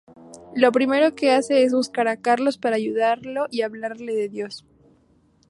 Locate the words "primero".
0.71-1.13